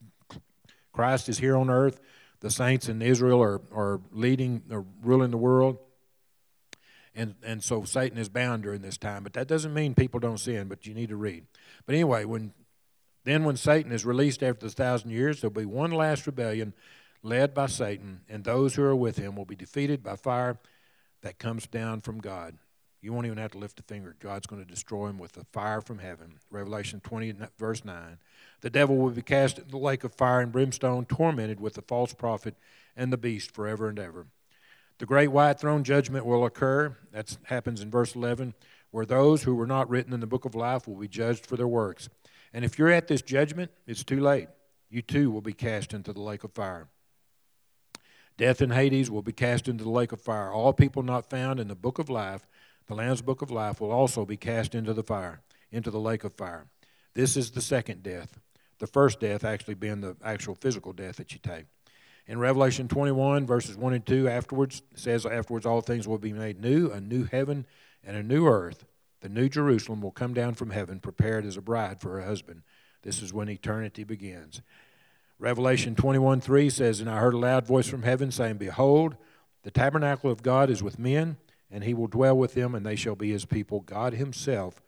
[0.94, 2.00] Christ is here on earth.
[2.40, 5.78] The saints in Israel are, are leading or ruling the world.
[7.16, 9.24] And, and so Satan is bound during this time.
[9.24, 11.46] But that doesn't mean people don't sin, but you need to read.
[11.86, 12.54] But anyway, when
[13.26, 16.74] then when Satan is released after the thousand years, there'll be one last rebellion
[17.24, 20.60] led by Satan, and those who are with him will be defeated by fire
[21.24, 22.56] that comes down from God.
[23.06, 24.16] You won't even have to lift a finger.
[24.20, 26.40] God's going to destroy him with a fire from heaven.
[26.50, 28.18] Revelation 20, verse 9.
[28.62, 31.84] The devil will be cast into the lake of fire and brimstone, tormented with the
[31.84, 32.56] false prophet
[32.98, 34.26] and the beast forever and ever.
[34.98, 36.98] The great white throne judgment will occur.
[37.12, 38.56] That happens in verse 11,
[38.90, 41.58] where those who were not written in the book of life will be judged for
[41.58, 42.10] their works.
[42.54, 44.48] And if you're at this judgment, it's too late.
[44.90, 46.88] You too will be cast into the lake of fire.
[48.38, 50.52] Death and Hades will be cast into the lake of fire.
[50.52, 52.46] All people not found in the book of life,
[52.88, 56.24] the Lamb's book of life, will also be cast into the fire, into the lake
[56.24, 56.68] of fire.
[57.14, 58.40] This is the second death.
[58.80, 61.66] The first death actually being the actual physical death that you take.
[62.28, 66.60] In Revelation 21, verses 1 and 2, afterwards, says, Afterwards all things will be made
[66.60, 67.66] new, a new heaven
[68.04, 68.86] and a new earth.
[69.22, 72.64] The new Jerusalem will come down from heaven, prepared as a bride for her husband.
[73.04, 74.62] This is when eternity begins.
[75.38, 79.16] Revelation 21 3 says, And I heard a loud voice from heaven saying, Behold,
[79.64, 81.38] the tabernacle of God is with men,
[81.72, 83.82] and he will dwell with them, and they shall be his people.
[83.82, 84.82] God himself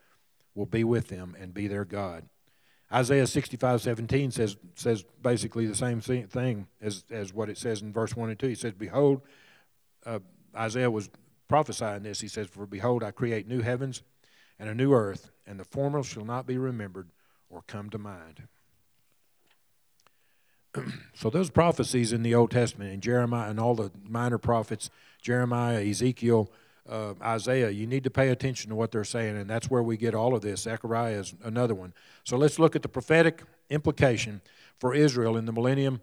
[0.55, 2.23] will be with them and be their God.
[2.91, 7.91] Isaiah 65 17 says, says basically the same thing as, as what it says in
[7.91, 8.47] verse 1 and 2.
[8.47, 9.21] He says, Behold,
[10.05, 10.19] uh,
[10.55, 11.09] Isaiah was
[11.47, 12.21] prophesying this.
[12.21, 14.03] He says, For behold, I create new heavens
[14.57, 17.09] and a new earth, and the former shall not be remembered
[17.49, 18.47] or come to mind.
[21.13, 24.89] so those prophecies in the Old Testament, in Jeremiah and all the minor prophets,
[25.21, 26.51] Jeremiah, Ezekiel,
[26.89, 29.97] uh, Isaiah, you need to pay attention to what they're saying, and that's where we
[29.97, 30.61] get all of this.
[30.61, 31.93] Zechariah is another one.
[32.23, 34.41] So let's look at the prophetic implication
[34.79, 36.01] for Israel in the millennium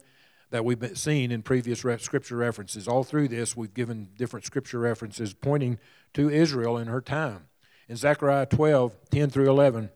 [0.51, 2.87] that we've seen in previous re- scripture references.
[2.87, 5.79] All through this, we've given different scripture references pointing
[6.13, 7.47] to Israel in her time.
[7.89, 9.89] In Zechariah 12, 10 through 11,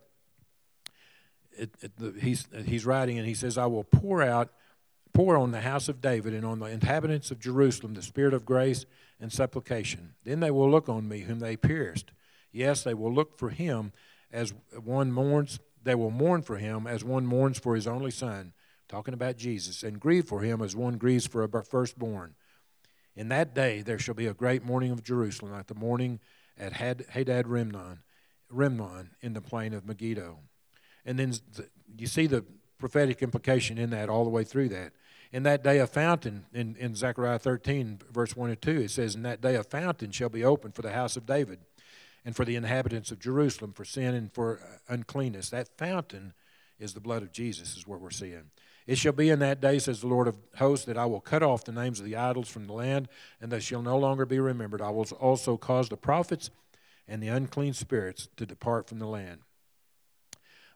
[1.51, 4.51] it, it, the, he's, he's writing and he says, I will pour out
[5.13, 8.45] pour on the house of David and on the inhabitants of Jerusalem the spirit of
[8.45, 8.85] grace
[9.19, 10.13] and supplication.
[10.23, 12.11] Then they will look on me whom they pierced.
[12.51, 13.91] Yes, they will look for him
[14.31, 18.53] as one mourns, they will mourn for him as one mourns for his only son,
[18.87, 22.35] talking about Jesus, and grieve for him as one grieves for a firstborn.
[23.15, 26.19] In that day there shall be a great mourning of Jerusalem, like the mourning
[26.57, 27.99] at Hadad Rimmon,
[28.49, 30.39] Rimmon in the plain of Megiddo.
[31.05, 31.33] And then
[31.97, 32.45] you see the
[32.79, 34.93] prophetic implication in that all the way through that.
[35.31, 39.13] In that day, a fountain, in, in Zechariah 13, verse 1 and 2, it says,
[39.13, 41.59] In that day, a fountain shall be opened for the house of David
[42.25, 45.51] and for the inhabitants of Jerusalem for sin and for uh, uncleanness.
[45.51, 46.33] That fountain
[46.79, 48.49] is the blood of Jesus, is what we're seeing.
[48.87, 51.43] It shall be in that day, says the Lord of hosts, that I will cut
[51.43, 53.07] off the names of the idols from the land,
[53.39, 54.81] and they shall no longer be remembered.
[54.81, 56.49] I will also cause the prophets
[57.07, 59.41] and the unclean spirits to depart from the land.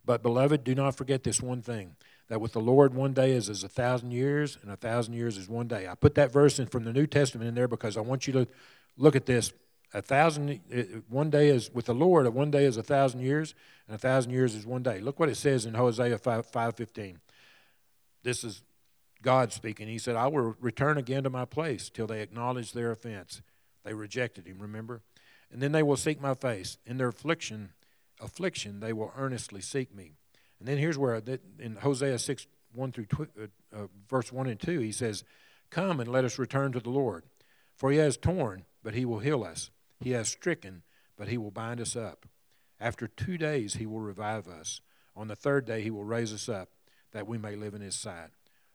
[0.06, 1.96] But, beloved, do not forget this one thing
[2.28, 5.38] that with the Lord, one day is as a thousand years, and a thousand years
[5.38, 5.88] is one day.
[5.88, 8.34] I put that verse in from the New Testament in there because I want you
[8.34, 8.48] to
[8.98, 9.54] look at this.
[9.94, 12.28] A thousand, eh, eh, one day is with the Lord.
[12.34, 13.54] One day is a thousand years,
[13.88, 15.00] and a thousand years is one day.
[15.00, 17.20] Look what it says in Hosea five fifteen.
[18.24, 18.64] This is
[19.22, 19.88] God speaking.
[19.88, 23.44] He said, "I will return again to my place till they acknowledge their offense.
[23.84, 24.58] They rejected Him.
[24.60, 25.02] Remember,
[25.52, 27.74] and then they will seek my face in their affliction
[28.24, 30.14] affliction, they will earnestly seek me.
[30.60, 31.22] And then here's where
[31.60, 35.24] in Hosea 6, 1 through uh, uh, verse 1 and 2, he says,
[35.70, 37.24] Come and let us return to the Lord.
[37.76, 39.72] For he has torn, but he will heal us.
[40.00, 40.84] He has stricken,
[41.18, 42.26] but he will bind us up.
[42.80, 44.82] After two days, he will revive us.
[45.16, 46.70] On the third day, he will raise us up,
[47.12, 48.30] that we may live in his sight.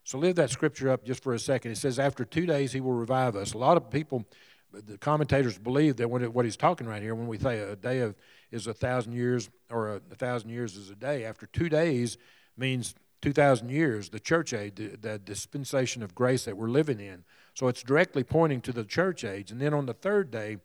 [0.04, 1.72] So, live that scripture up just for a second.
[1.72, 3.52] It says, After two days, he will revive us.
[3.52, 4.24] A lot of people,
[4.72, 8.00] the commentators believe that when what he's talking right here, when we say a day
[8.00, 8.14] of
[8.50, 11.24] is a thousand years, or a, a thousand years is a day.
[11.24, 12.18] After two days
[12.56, 17.24] means 2,000 years, the church age, the, the, dispensation of grace that we're living in.
[17.54, 19.50] So it's directly pointing to the church age.
[19.50, 20.58] And then on the third day,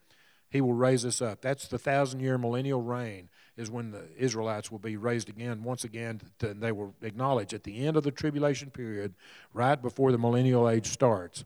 [0.50, 1.42] he will raise us up.
[1.42, 5.84] That's the thousand year millennial reign, is when the Israelites will be raised again, once
[5.84, 9.16] again, to, they will acknowledge at the end of the tribulation period,
[9.52, 11.44] right before the millennial age starts.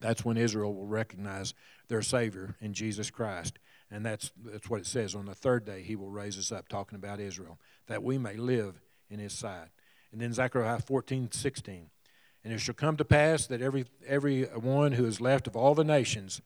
[0.00, 1.54] That's when Israel will recognize
[1.88, 3.58] their Savior in Jesus Christ.
[3.90, 5.14] And that's, that's what it says.
[5.14, 8.36] On the third day, he will raise us up, talking about Israel, that we may
[8.36, 8.80] live
[9.10, 9.68] in his sight.
[10.12, 11.90] And then Zechariah 14, 16.
[12.44, 15.74] And it shall come to pass that every, every one who is left of all
[15.74, 16.40] the nations,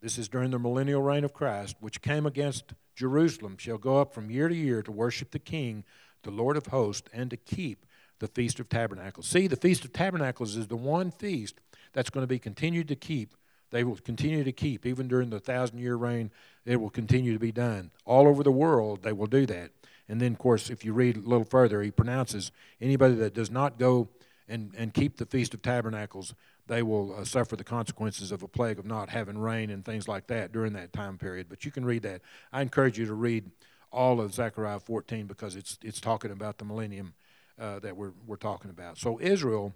[0.00, 4.14] this is during the millennial reign of Christ, which came against Jerusalem, shall go up
[4.14, 5.84] from year to year to worship the King,
[6.22, 7.84] the Lord of hosts, and to keep
[8.20, 9.26] the Feast of Tabernacles.
[9.26, 11.60] See, the Feast of Tabernacles is the one feast
[11.94, 13.34] that's going to be continued to keep.
[13.70, 16.30] They will continue to keep, even during the thousand year reign,
[16.64, 17.90] it will continue to be done.
[18.04, 19.70] All over the world, they will do that.
[20.08, 23.50] And then, of course, if you read a little further, he pronounces anybody that does
[23.50, 24.08] not go
[24.48, 26.34] and, and keep the Feast of Tabernacles,
[26.66, 30.06] they will uh, suffer the consequences of a plague of not having rain and things
[30.06, 31.46] like that during that time period.
[31.48, 32.20] But you can read that.
[32.52, 33.50] I encourage you to read
[33.90, 37.14] all of Zechariah 14 because it's, it's talking about the millennium
[37.58, 38.98] uh, that we're, we're talking about.
[38.98, 39.74] So Israel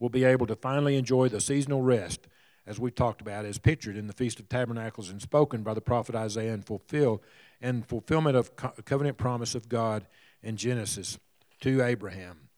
[0.00, 2.26] will be able to finally enjoy the seasonal rest,
[2.66, 5.80] as we've talked about, as pictured in the Feast of Tabernacles and spoken by the
[5.80, 7.20] prophet Isaiah and fulfilled
[7.60, 10.06] and fulfillment of co- covenant promise of God
[10.42, 11.18] in Genesis
[11.60, 12.48] to Abraham.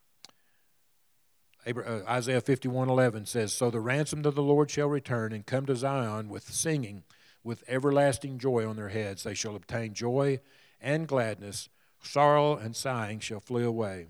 [1.65, 5.75] Uh, Isaiah 51:11 says, "So the ransomed of the Lord shall return and come to
[5.75, 7.03] Zion with singing,
[7.43, 9.23] with everlasting joy on their heads.
[9.23, 10.39] They shall obtain joy
[10.81, 11.69] and gladness;
[12.01, 14.07] sorrow and sighing shall flee away."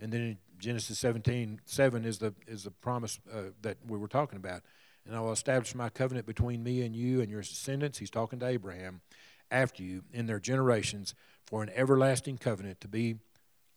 [0.00, 4.38] And then Genesis 17, 7 is the is the promise uh, that we were talking
[4.38, 4.62] about.
[5.06, 7.98] And I will establish my covenant between me and you and your descendants.
[7.98, 9.02] He's talking to Abraham
[9.50, 13.16] after you in their generations for an everlasting covenant to be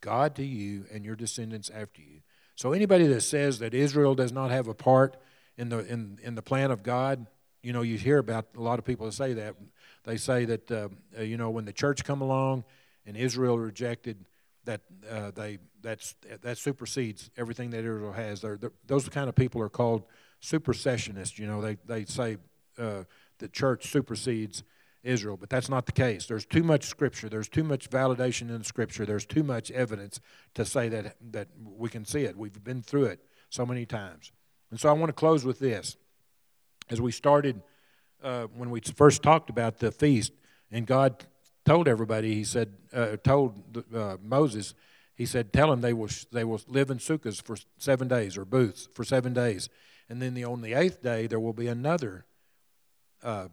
[0.00, 2.22] God to you and your descendants after you.
[2.54, 5.18] So anybody that says that Israel does not have a part
[5.58, 7.26] in the in, in the plan of God,
[7.62, 9.56] you know, you hear about a lot of people that say that.
[10.04, 12.64] They say that uh, uh, you know when the church come along
[13.04, 14.24] and Israel rejected
[14.68, 18.42] that uh, they that's that supersedes everything that Israel has.
[18.42, 20.04] They're, they're, those kind of people are called
[20.42, 21.38] supersessionists.
[21.38, 22.36] You know, they they say
[22.78, 23.04] uh,
[23.38, 24.62] the church supersedes
[25.02, 26.26] Israel, but that's not the case.
[26.26, 27.30] There's too much scripture.
[27.30, 29.06] There's too much validation in scripture.
[29.06, 30.20] There's too much evidence
[30.54, 32.36] to say that that we can see it.
[32.36, 34.32] We've been through it so many times.
[34.70, 35.96] And so I want to close with this.
[36.90, 37.62] As we started
[38.22, 40.32] uh, when we first talked about the feast,
[40.70, 41.24] and God
[41.68, 44.74] told everybody, He said, uh, told uh, Moses,
[45.14, 48.44] He said, tell them they will they will live in sukkahs for seven days or
[48.44, 49.68] booths for seven days,
[50.08, 52.24] and then the, on the eighth day there will be another
[53.22, 53.48] uh,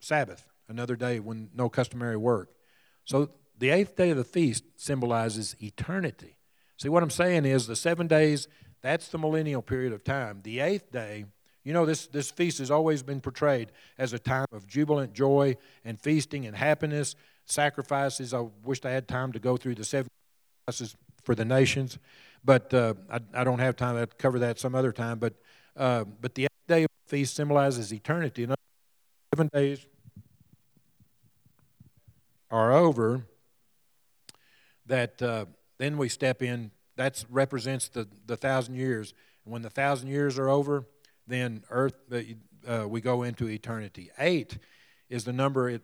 [0.00, 2.50] Sabbath, another day when no customary work.
[3.04, 6.36] So the eighth day of the feast symbolizes eternity.
[6.76, 8.48] See, what I'm saying is the seven days,
[8.82, 10.40] that's the millennial period of time.
[10.42, 11.24] The eighth day,
[11.66, 15.56] you know, this, this feast has always been portrayed as a time of jubilant joy
[15.84, 18.32] and feasting and happiness, sacrifices.
[18.32, 20.08] I wished I had time to go through the seven
[20.68, 21.98] sacrifices for the nations,
[22.44, 25.18] but uh, I, I, don't have time to cover that some other time.
[25.18, 25.34] But,
[25.76, 28.44] uh, but the day of the feast symbolizes eternity.
[28.44, 28.54] In
[29.34, 29.84] seven days,
[32.48, 33.26] are over,
[34.86, 35.46] that uh,
[35.78, 36.70] then we step in.
[36.94, 39.14] That represents the, the thousand years.
[39.44, 40.86] And when the thousand years are over,
[41.26, 41.94] then earth
[42.66, 44.10] uh, we go into eternity.
[44.18, 44.58] Eight
[45.08, 45.80] is the number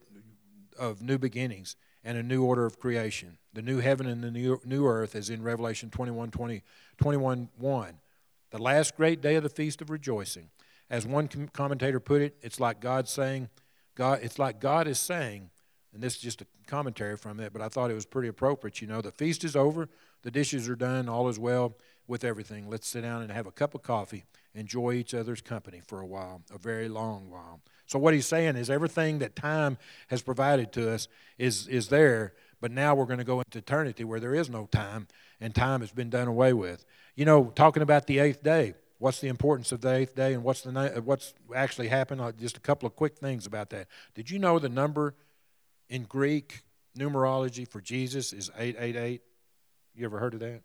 [0.78, 3.38] of new beginnings and a new order of creation.
[3.52, 6.62] The new heaven and the new, new earth, as in Revelation 21, 20,
[6.98, 7.94] 21 1.
[8.50, 10.50] The last great day of the feast of rejoicing.
[10.90, 13.48] As one commentator put it, it's like God saying,
[13.94, 15.50] God, it's like God is saying,
[15.94, 18.80] and this is just a commentary from that, but I thought it was pretty appropriate.
[18.82, 19.88] You know, the feast is over,
[20.22, 22.68] the dishes are done, all is well with everything.
[22.68, 26.06] Let's sit down and have a cup of coffee, enjoy each other's company for a
[26.06, 27.60] while, a very long while.
[27.86, 32.34] So what he's saying is everything that time has provided to us is is there,
[32.60, 35.08] but now we're going to go into eternity where there is no time,
[35.40, 36.84] and time has been done away with.
[37.14, 38.74] You know, talking about the eighth day.
[38.98, 42.22] What's the importance of the eighth day, and what's the what's actually happened?
[42.38, 43.88] Just a couple of quick things about that.
[44.14, 45.16] Did you know the number
[45.88, 46.62] in Greek,
[46.96, 49.22] numerology for Jesus is 888.
[49.94, 50.62] You ever heard of that?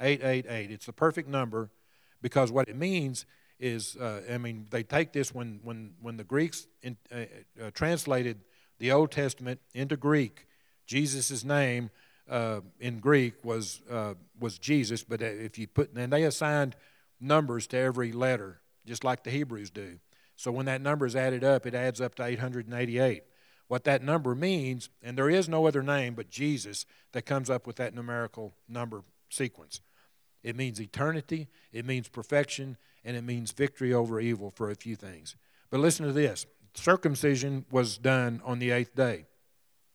[0.00, 0.70] 888.
[0.70, 1.70] It's the perfect number
[2.22, 3.26] because what it means
[3.58, 7.24] is, uh, I mean, they take this when, when, when the Greeks in, uh,
[7.62, 8.40] uh, translated
[8.78, 10.46] the Old Testament into Greek,
[10.86, 11.90] Jesus' name
[12.28, 16.76] uh, in Greek was, uh, was Jesus, but if you put, and they assigned
[17.20, 19.98] numbers to every letter, just like the Hebrews do.
[20.36, 23.24] So when that number is added up, it adds up to 888
[23.70, 27.68] what that number means, and there is no other name but Jesus that comes up
[27.68, 29.80] with that numerical number sequence.
[30.42, 34.96] It means eternity, it means perfection, and it means victory over evil for a few
[34.96, 35.36] things.
[35.70, 39.26] But listen to this circumcision was done on the eighth day.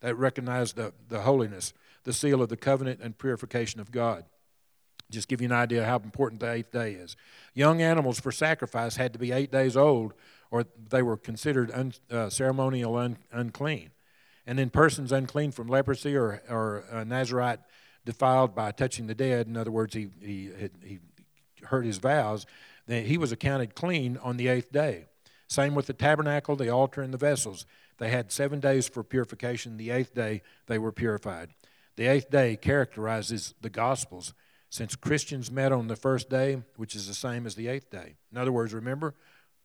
[0.02, 1.74] That recognized the, the holiness,
[2.04, 4.26] the seal of the covenant and purification of God.
[5.10, 7.16] Just give you an idea how important the eighth day is.
[7.54, 10.14] Young animals for sacrifice had to be eight days old
[10.52, 13.92] or they were considered un, uh, ceremonial un, unclean.
[14.48, 17.60] And then persons unclean from leprosy or, or uh, Nazarite
[18.06, 20.52] defiled by touching the dead, in other words, he, he,
[20.84, 21.00] he
[21.64, 22.46] hurt his vows,
[22.88, 25.06] then he was accounted clean on the eighth day.
[25.48, 27.66] Same with the tabernacle, the altar, and the vessels.
[27.98, 29.78] They had seven days for purification.
[29.78, 31.50] The eighth day, they were purified.
[31.96, 34.34] The eighth day characterizes the Gospels
[34.70, 38.16] since Christians met on the first day, which is the same as the eighth day.
[38.32, 39.16] In other words, remember,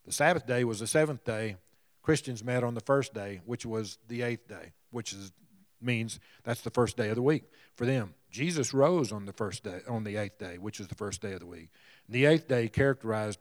[0.04, 1.56] the Sabbath day was the seventh day.
[2.02, 5.32] Christians met on the first day, which was the eighth day, which is,
[5.80, 8.14] means that's the first day of the week for them.
[8.30, 11.32] Jesus rose on the first day, on the eighth day, which is the first day
[11.32, 11.70] of the week.
[12.06, 13.38] And the eighth day characterized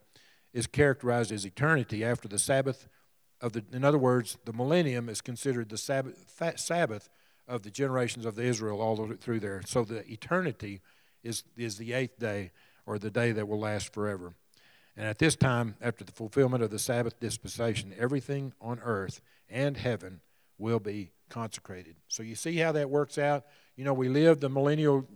[0.54, 2.88] is characterized as eternity after the Sabbath
[3.40, 3.64] of the.
[3.72, 6.16] In other words, the millennium is considered the Sabbath,
[6.56, 7.10] Sabbath
[7.48, 9.62] of the generations of the Israel all through there.
[9.66, 10.82] So the eternity
[11.24, 12.52] is, is the eighth day,
[12.86, 14.34] or the day that will last forever.
[14.98, 19.78] And at this time, after the fulfillment of the Sabbath dispensation, everything on earth and
[19.78, 20.22] heaven
[20.58, 21.96] will be consecrated.
[22.08, 23.46] So you see how that works out?
[23.80, 25.08] You know, we live the millennial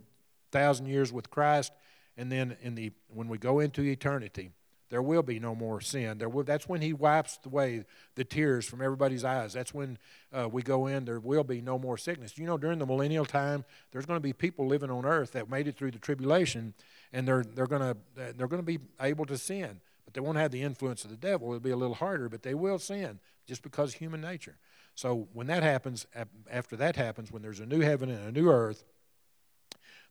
[0.54, 1.74] thousand years with Christ,
[2.16, 4.52] and then in the when we go into eternity,
[4.90, 6.18] there will be no more sin.
[6.18, 7.84] There will, that's when He wipes away
[8.16, 9.52] the tears from everybody's eyes.
[9.52, 9.98] That's when
[10.32, 11.04] uh, we go in.
[11.04, 12.38] There will be no more sickness.
[12.38, 15.50] You know, during the millennial time, there's going to be people living on earth that
[15.50, 16.74] made it through the tribulation,
[17.12, 20.38] and they're they're going to they're going to be able to sin, but they won't
[20.38, 21.50] have the influence of the devil.
[21.50, 24.56] It'll be a little harder, but they will sin just because human nature.
[24.96, 26.06] So when that happens,
[26.52, 28.84] after that happens, when there's a new heaven and a new earth,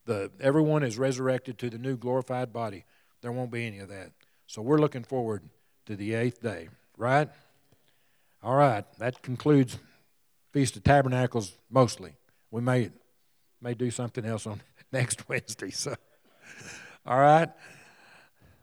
[0.04, 2.84] the everyone is resurrected to the new glorified body.
[3.20, 4.10] There won't be any of that.
[4.46, 5.42] So we're looking forward
[5.86, 7.28] to the eighth day, right?
[8.42, 9.78] All right, that concludes
[10.52, 12.14] Feast of Tabernacles mostly.
[12.50, 12.90] We may
[13.60, 14.60] may do something else on
[14.92, 15.70] next Wednesday.
[15.70, 15.94] So,
[17.06, 17.48] all right.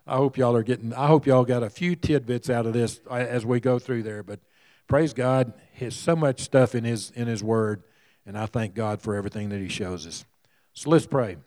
[0.05, 0.91] I hope y'all are getting.
[0.93, 4.03] I hope y'all got a few tidbits out of this uh, as we go through
[4.03, 4.24] there.
[4.24, 4.39] But
[4.89, 7.83] praise God, There's so much stuff in His in His Word,
[8.25, 10.25] and I thank God for everything that He shows us.
[10.73, 11.37] So let's pray.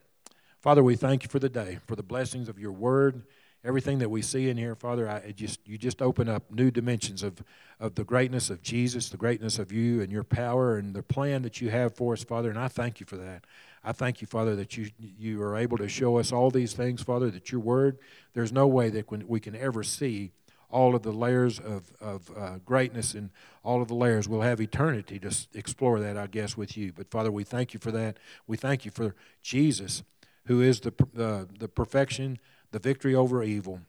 [0.63, 3.25] Father, we thank you for the day, for the blessings of your Word
[3.65, 7.23] everything that we see in here, Father, I just you just open up new dimensions
[7.23, 7.43] of
[7.79, 11.43] of the greatness of Jesus, the greatness of you and your power and the plan
[11.43, 13.45] that you have for us, Father, and I thank you for that.
[13.85, 17.03] I thank you, Father, that you you are able to show us all these things,
[17.03, 17.99] Father, that your word,
[18.35, 20.33] there's no way that we can ever see
[20.73, 23.31] all of the layers of, of uh, greatness and
[23.63, 24.27] all of the layers.
[24.27, 26.93] We'll have eternity to explore that, I guess, with you.
[26.93, 28.17] But Father, we thank you for that.
[28.47, 30.03] We thank you for Jesus,
[30.47, 32.39] who is the, uh, the perfection
[32.73, 33.81] the victory over evil,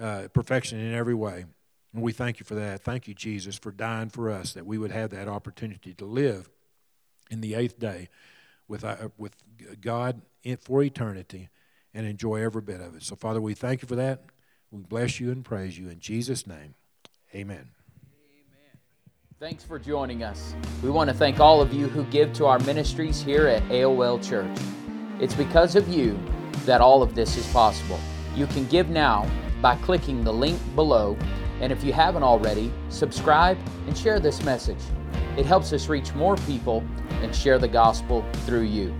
[0.00, 1.44] uh, perfection in every way.
[1.92, 2.82] And we thank you for that.
[2.82, 6.48] Thank you, Jesus, for dying for us, that we would have that opportunity to live
[7.30, 8.08] in the eighth day
[8.68, 9.34] with, uh, with
[9.80, 10.22] God
[10.60, 11.48] for eternity
[11.92, 13.02] and enjoy every bit of it.
[13.02, 14.22] So, Father, we thank you for that.
[14.70, 16.74] We bless you and praise you in Jesus' name.
[17.34, 17.70] Amen.
[19.40, 20.54] Thanks for joining us.
[20.82, 24.22] We want to thank all of you who give to our ministries here at AOL
[24.22, 24.58] Church.
[25.20, 26.18] It's because of you
[26.66, 28.00] that all of this is possible.
[28.34, 29.30] You can give now
[29.62, 31.16] by clicking the link below,
[31.60, 33.56] and if you haven't already, subscribe
[33.86, 34.80] and share this message.
[35.36, 36.84] It helps us reach more people
[37.22, 38.94] and share the gospel through you.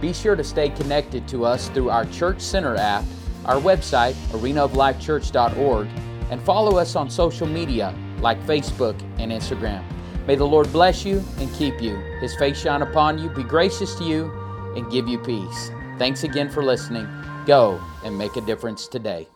[0.00, 3.04] Be sure to stay connected to us through our Church Center app,
[3.44, 5.88] our website, arenaoflifechurch.org,
[6.30, 9.82] and follow us on social media like Facebook and Instagram.
[10.26, 11.96] May the Lord bless you and keep you.
[12.20, 14.30] His face shine upon you, be gracious to you,
[14.76, 15.70] and give you peace.
[15.98, 17.08] Thanks again for listening.
[17.46, 19.26] Go and make a difference today.